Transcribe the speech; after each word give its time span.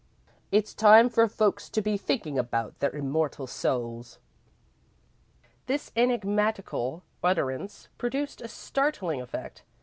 It's 0.51 0.73
time 0.73 1.09
for 1.09 1.27
folks 1.27 1.69
to 1.69 1.79
be 1.79 1.95
thinkin' 1.95 2.35
about 2.35 2.79
their 2.79 2.89
immortal 2.89 3.45
souls." 3.45 4.17
This 5.67 5.91
enigmatical 5.95 7.03
utterance 7.23 7.87
produced 7.99 8.41
a 8.41 8.47
startling 8.47 9.21
effect. 9.21 9.61